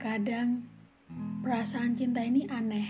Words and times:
Terkadang 0.00 0.64
perasaan 1.44 1.92
cinta 1.92 2.24
ini 2.24 2.48
aneh. 2.48 2.88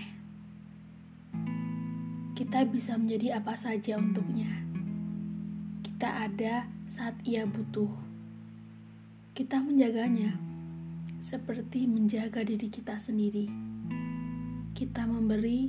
Kita 2.31 2.63
bisa 2.63 2.95
menjadi 2.95 3.35
apa 3.35 3.51
saja 3.51 3.99
untuknya. 3.99 4.47
Kita 5.83 6.23
ada 6.23 6.71
saat 6.87 7.19
ia 7.27 7.43
butuh. 7.43 7.91
Kita 9.35 9.59
menjaganya 9.59 10.39
seperti 11.19 11.83
menjaga 11.83 12.47
diri 12.47 12.71
kita 12.71 12.95
sendiri. 12.95 13.51
Kita 14.71 15.03
memberi 15.03 15.67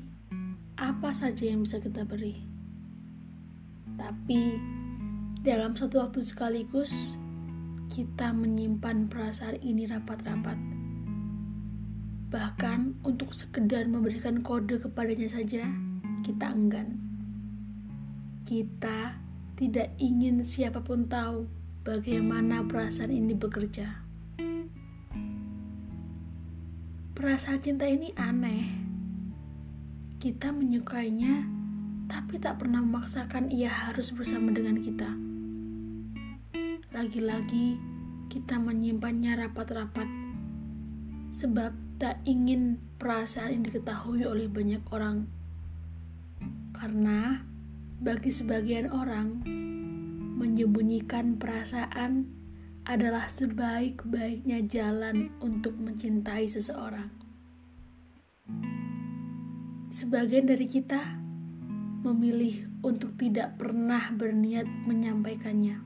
apa 0.78 1.10
saja 1.10 1.42
yang 1.42 1.66
bisa 1.66 1.82
kita 1.82 2.06
beri. 2.06 2.38
Tapi 3.98 4.62
dalam 5.42 5.74
satu 5.74 6.06
waktu 6.06 6.22
sekaligus 6.22 7.18
kita 7.90 8.30
menyimpan 8.30 9.10
perasaan 9.10 9.58
ini 9.58 9.90
rapat-rapat 9.90 10.82
Bahkan 12.32 13.04
untuk 13.04 13.36
sekedar 13.36 13.84
memberikan 13.84 14.40
kode 14.40 14.80
kepadanya 14.80 15.28
saja, 15.28 15.68
kita 16.24 16.48
enggan. 16.48 16.96
Kita 18.48 19.20
tidak 19.52 19.92
ingin 20.00 20.40
siapa 20.40 20.80
pun 20.80 21.12
tahu 21.12 21.44
bagaimana 21.84 22.64
perasaan 22.64 23.12
ini 23.12 23.36
bekerja. 23.36 24.00
Perasaan 27.12 27.60
cinta 27.60 27.84
ini 27.84 28.16
aneh. 28.16 28.80
Kita 30.16 30.56
menyukainya, 30.56 31.44
tapi 32.08 32.40
tak 32.40 32.64
pernah 32.64 32.80
memaksakan 32.80 33.52
ia 33.52 33.68
harus 33.68 34.08
bersama 34.08 34.56
dengan 34.56 34.80
kita. 34.80 35.12
Lagi-lagi, 36.96 37.76
kita 38.32 38.56
menyimpannya 38.56 39.36
rapat-rapat, 39.36 40.21
sebab 41.32 41.72
tak 41.96 42.20
ingin 42.28 42.76
perasaan 43.00 43.56
ini 43.56 43.72
diketahui 43.72 44.28
oleh 44.28 44.46
banyak 44.46 44.84
orang. 44.92 45.26
Karena 46.76 47.40
bagi 47.98 48.28
sebagian 48.28 48.92
orang, 48.92 49.42
menyembunyikan 50.36 51.40
perasaan 51.40 52.28
adalah 52.82 53.30
sebaik-baiknya 53.30 54.66
jalan 54.66 55.30
untuk 55.38 55.78
mencintai 55.78 56.44
seseorang. 56.50 57.08
Sebagian 59.92 60.50
dari 60.50 60.66
kita 60.66 60.98
memilih 62.02 62.66
untuk 62.82 63.14
tidak 63.14 63.54
pernah 63.54 64.10
berniat 64.10 64.66
menyampaikannya. 64.66 65.78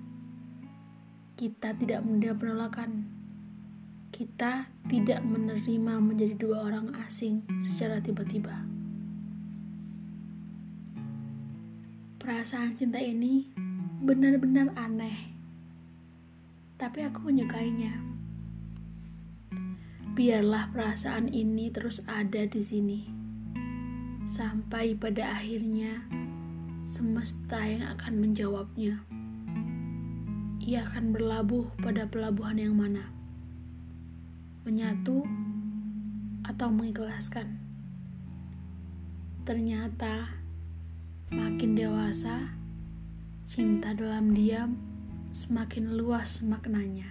Kita 1.36 1.77
tidak 1.77 2.00
penolakan 2.41 3.05
kita 4.14 4.70
tidak 4.86 5.20
menerima 5.26 5.98
menjadi 5.98 6.34
dua 6.38 6.70
orang 6.70 6.94
asing 7.06 7.42
secara 7.58 7.98
tiba-tiba. 7.98 8.62
Perasaan 12.22 12.74
cinta 12.74 12.98
ini 12.98 13.50
benar-benar 14.02 14.74
aneh, 14.78 15.34
tapi 16.78 17.06
aku 17.06 17.30
menyukainya. 17.30 18.02
Biarlah 20.16 20.72
perasaan 20.72 21.28
ini 21.30 21.68
terus 21.70 22.00
ada 22.08 22.42
di 22.48 22.62
sini, 22.64 23.00
sampai 24.27 24.96
pada 24.96 25.38
akhirnya 25.38 26.02
semesta 26.86 27.62
yang 27.62 27.84
akan 27.94 28.14
menjawabnya. 28.22 29.02
Ia 30.66 30.88
akan 30.90 31.14
berlabuh 31.14 31.78
pada 31.78 32.10
pelabuhan 32.10 32.58
yang 32.58 32.74
mana 32.74 33.16
menyatu, 34.67 35.22
atau 36.42 36.74
mengikhlaskan. 36.74 37.63
Ternyata 39.46 40.35
makin 41.30 41.79
dewasa, 41.79 42.51
cinta 43.46 43.95
dalam 43.95 44.35
diam 44.35 44.74
semakin 45.30 45.95
luas 45.95 46.42
maknanya. 46.42 47.07